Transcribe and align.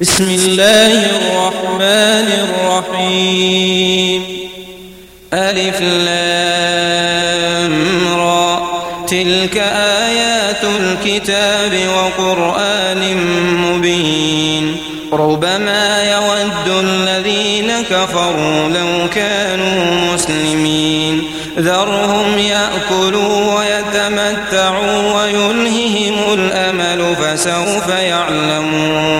بسم 0.00 0.24
الله 0.24 0.92
الرحمن 0.92 2.48
الرحيم. 2.48 4.22
ألف 5.34 5.80
لام 5.80 7.74
را. 8.18 8.58
تلك 9.06 9.56
آيات 9.76 10.64
الكتاب 10.64 11.72
وقرآن 11.88 13.16
مبين. 13.56 14.76
ربما 15.12 16.02
يود 16.12 16.84
الذين 16.84 17.72
كفروا 17.90 18.68
لو 18.68 19.08
كانوا 19.14 20.14
مسلمين. 20.14 21.22
ذرهم 21.58 22.38
يأكلوا 22.38 23.58
ويتمتعوا 23.58 25.22
ويلههم 25.22 26.14
الأمل 26.34 27.16
فسوف 27.16 27.88
يعلمون. 27.88 29.19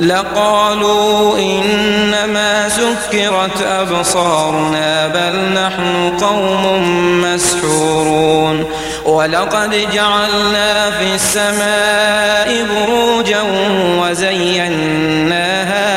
لقالوا 0.00 1.38
إنما 1.38 2.68
سكرت 2.68 3.62
أبصارنا 3.62 5.08
بل 5.08 5.38
نحن 5.54 6.18
قوم 6.20 6.82
مسحورون 7.22 8.64
ولقد 9.04 9.70
جعلنا 9.92 10.90
في 10.90 11.14
السماء 11.14 12.66
بروجا 12.70 13.42
وزيناها 14.02 15.54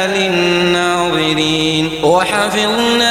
للناظرين 0.07 1.91
وحفظناها 2.03 3.10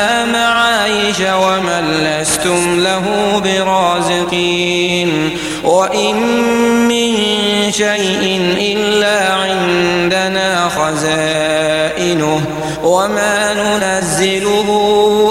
معايش 1.21 1.43
ومن 1.43 1.83
لستم 2.03 2.79
له 2.79 3.05
برازقين 3.43 5.37
وإن 5.63 6.15
من 6.87 7.15
شيء 7.71 8.55
إلا 8.57 9.33
عندنا 9.33 10.69
خزائنه 10.69 12.41
وما 12.83 13.53
ننزله 13.53 14.69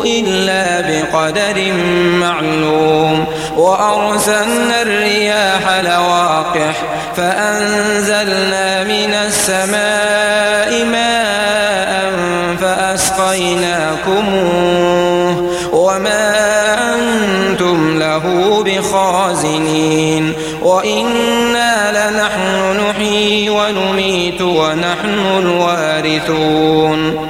إلا 0.06 0.80
بقدر 0.80 1.72
معلوم 2.20 3.26
وأرسلنا 3.56 4.82
الرياح 4.82 5.80
لواقح 5.84 6.74
فأنزلنا 7.16 8.84
من 8.84 9.14
السماء 9.26 10.84
ماء 10.84 12.10
فأسقيناكموه 12.60 14.10
له 18.10 18.62
بخازنين 18.62 20.32
وإنا 20.62 21.90
لنحن 21.90 22.76
نحيي 22.80 23.50
ونميت 23.50 24.42
ونحن 24.42 25.18
الوارثون 25.38 27.29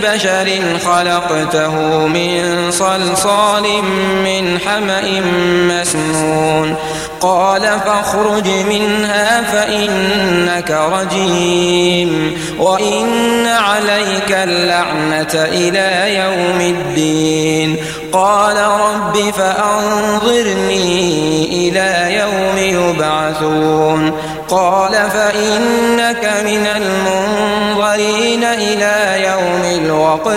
لبشر 0.00 0.78
خلقته 0.84 1.74
من 2.06 2.70
صلصال 2.70 3.62
من 4.24 4.58
حمأ 4.58 5.20
مسنون. 5.68 6.76
قال 7.20 7.62
فاخرج 7.62 8.48
منها 8.48 9.42
فإنك 9.42 10.70
رجيم. 10.70 12.40
وإن 12.58 13.46
عليك 13.46 14.32
اللعنة 14.32 15.34
إلى 15.34 16.14
يوم 16.14 16.60
الدين. 16.60 17.76
قال 18.12 18.56
رب 18.56 19.30
فأنظرني 19.30 20.88
إلى 21.68 22.14
يوم 22.14 22.58
يبعثون. 22.58 24.12
قال 24.48 24.92
فإنك 24.92 26.42
من 26.44 26.66
المنظرين. 26.76 27.29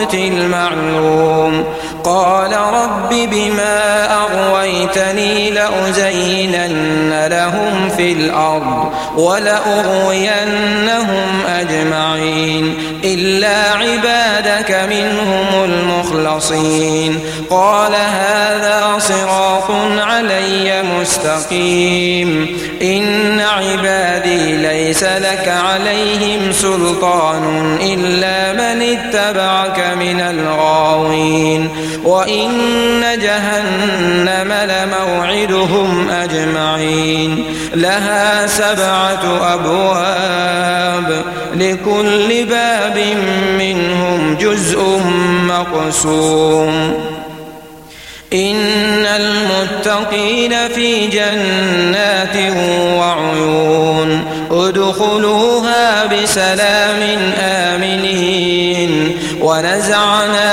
الوقت 0.03 0.13
المعلوم. 0.13 1.63
قال 2.03 2.51
رب 2.53 3.09
بما 3.09 4.07
أغويتني 4.13 5.51
لأزينن 5.51 7.27
لهم 7.27 7.89
في 7.97 8.11
الأرض. 8.11 8.91
ولأغوينهم 9.17 10.65
أجمعين 11.47 12.75
إلا 13.03 13.71
عبادك 13.71 14.71
منهم 14.89 15.63
المخلصين 15.63 17.19
قال 17.49 17.95
هذا 17.95 18.95
صراط 18.99 19.71
علي 19.97 20.83
مستقيم 20.99 22.57
إن 22.81 23.39
عبادي 23.39 24.55
ليس 24.55 25.03
لك 25.03 25.47
عليهم 25.47 26.51
سلطان 26.51 27.77
إلا 27.81 28.53
من 28.53 28.81
اتبعك 28.81 29.79
من 29.79 30.21
الغاوين 30.21 30.82
وإن 32.03 33.01
جهنم 33.21 34.53
لموعدهم 34.53 36.09
أجمعين. 36.09 37.45
لها 37.73 38.47
سبعة 38.47 39.53
أبواب 39.53 41.23
لكل 41.55 42.45
باب 42.45 43.03
منهم 43.59 44.37
جزء 44.39 45.01
مقسوم. 45.47 46.93
إن 48.33 49.05
المتقين 49.05 50.53
في 50.75 51.07
جنات 51.07 52.35
وعيون. 52.99 54.25
ادخلوها 54.51 56.05
بسلام 56.05 57.33
آمنين. 57.39 59.17
ونزعنا 59.41 60.52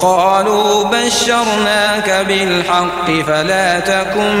قالوا 0.00 0.84
بشرناك 0.84 2.26
بالحق 2.28 3.10
فلا 3.26 3.80
تكن 3.80 4.36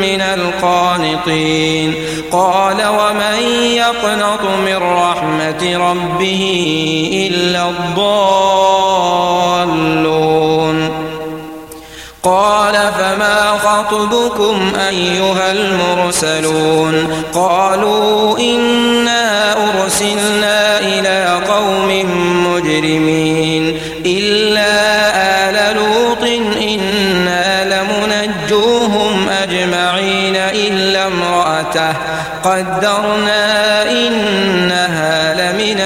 من 0.00 0.20
القانطين. 0.20 1.94
قال 2.32 2.76
ومن 2.86 3.42
يقنط 3.62 4.42
من 4.66 4.76
رحمة 4.76 5.90
ربه 5.90 6.42
إلا 7.32 7.68
الضالون. 7.68 8.38
قال 12.22 12.74
فما 12.74 13.58
خطبكم 13.58 14.72
أيها 14.88 15.52
المرسلون؟ 15.52 17.24
قالوا 17.34 18.38
إنا 18.38 19.07
قدرنا 32.44 33.82
إنها 33.90 35.34
لمن 35.34 35.80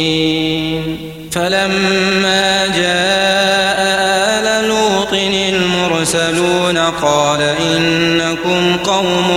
الغابرين 0.00 0.96
فلما 1.32 2.66
جاء 2.66 3.80
آل 3.80 4.68
لوط 4.68 5.12
المرسلون 5.12 6.78
قال 6.78 7.40
إنكم 7.42 8.76
قوم 8.84 9.28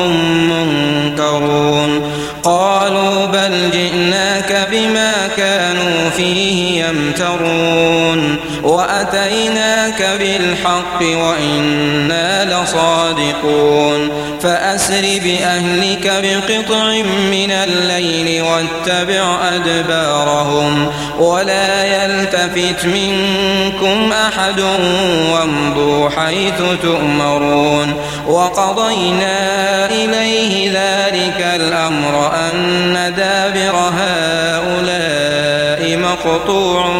وأتيناك 8.93 10.09
بالحق 10.19 11.01
وإنا 11.01 12.45
لصادقون 12.45 14.09
فأسر 14.41 15.19
بأهلك 15.23 16.11
بقطع 16.23 16.85
من 17.31 17.51
الليل 17.51 18.41
واتبع 18.41 19.37
أدبارهم 19.55 20.91
ولا 21.19 21.83
يلتفت 21.85 22.85
منكم 22.85 24.11
أحد 24.11 24.59
وامضوا 25.31 26.09
حيث 26.09 26.61
تؤمرون 26.81 27.93
وقضينا 28.27 29.85
إليه 29.85 30.71
ذلك 30.71 31.45
الأمر 31.55 32.31
أن 32.35 33.13
دابر 33.17 33.75
هؤلاء 33.97 35.43
مقطوع 35.97 36.99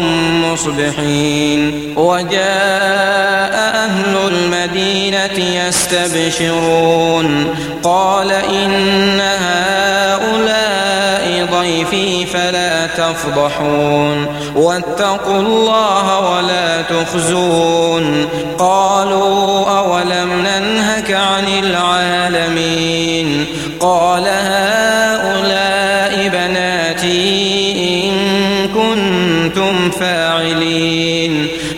مصبحين. 0.54 1.94
وجاء 1.96 3.54
أهل 3.74 4.16
المدينة 4.28 5.66
يستبشرون. 5.66 7.54
قال 7.82 8.32
إن 8.32 9.20
هؤلاء 9.20 10.44
ضيفي 11.60 12.26
فلا 12.26 12.86
تفضحون. 12.86 14.26
واتقوا 14.56 15.38
الله 15.38 16.30
ولا 16.30 16.82
تخزون. 16.82 18.28
قالوا 18.58 19.73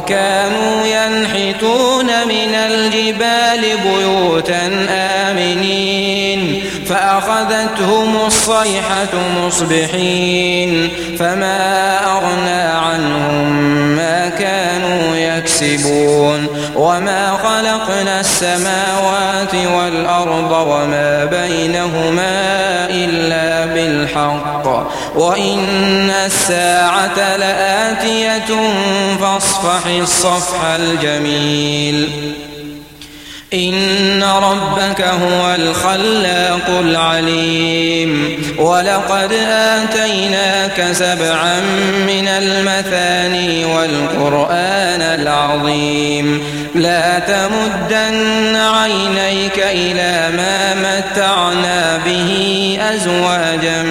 وكانوا 0.00 0.86
ينحتون 0.86 2.06
من 2.06 2.54
الجبال 2.54 3.60
بيوتا 3.84 4.86
آمنين. 4.90 6.62
فأخذتهم 6.88 8.16
الصيحة 8.26 9.14
مصبحين. 9.46 10.88
فما 11.18 11.98
أغنى 12.04 12.62
عنهم 12.62 13.52
ما 13.96 14.28
كانوا 14.28 15.16
يكسبون. 15.16 16.46
وما 16.76 17.38
خلقنا 17.42 18.20
السماوات 18.20 19.54
والأرض 19.54 20.52
وما 20.52 21.24
بينهما 21.24 22.40
إلا 22.90 23.49
بالحق. 24.14 24.66
وإن 25.14 26.10
الساعة 26.10 27.36
لآتية 27.36 28.56
فاصفح 29.20 29.86
الصفح 29.86 30.64
الجميل. 30.64 32.08
إن 33.54 34.22
ربك 34.22 35.00
هو 35.00 35.54
الخلاق 35.54 36.80
العليم. 36.80 38.42
ولقد 38.58 39.32
آتيناك 39.50 40.92
سبعا 40.92 41.60
من 42.06 42.28
المثاني 42.28 43.64
والقرآن 43.64 45.02
العظيم. 45.02 46.42
لا 46.74 47.18
تمدن 47.18 48.56
عينيك 48.56 49.58
إلى 49.58 50.36
ما 50.36 50.74
متعنا 50.74 52.00
به 52.06 52.78
أزواجا 52.94 53.82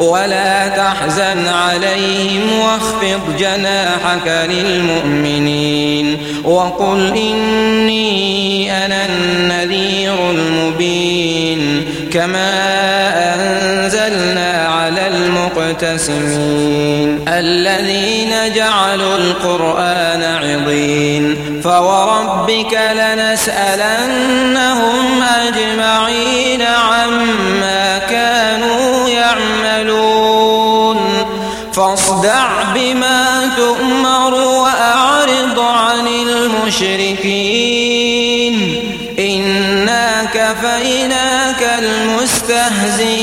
ولا 0.00 0.68
تحزن 0.68 1.46
عليهم 1.48 2.58
واخفض 2.58 3.36
جناحك 3.38 4.48
للمؤمنين 4.48 6.18
وقل 6.44 7.16
إني 7.16 8.72
أنا 8.86 9.06
النذير 9.06 10.30
المبين 10.30 11.84
كما 12.12 12.50
أنزلنا 13.34 14.68
على 14.68 15.08
المقتسمين 15.08 16.80
الذين 17.28 18.30
جعلوا 18.54 19.16
القرآن 19.16 20.22
عضين 20.22 21.60
فوربك 21.64 22.78
لنسألنهم 22.92 24.39
تؤمر 33.60 34.32
وأعرض 34.34 35.58
عن 35.60 36.06
المشركين. 36.06 37.40
إنا 39.18 40.24
كفيناك 40.24 41.62
المستهزين 41.78 43.20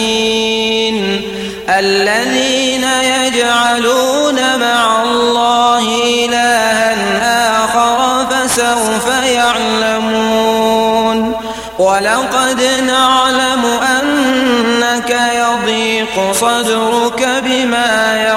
الذين 1.70 2.84
يجعلون 2.84 4.36
مع 4.60 5.03
الله 5.03 5.84
إلها 6.25 6.94
آخر 7.65 7.98
فسوف 8.29 9.08
يعلمون. 9.25 10.77
ولقد 11.79 12.62
نعلم 12.88 13.63
أنك 13.65 15.12
يضيق 15.36 16.15
صدرك 16.32 17.22
بما 17.46 17.96
يقولون 18.22 18.37